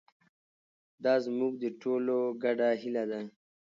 [1.03, 3.21] دا زموږ د ټولو ګډه هیله ده.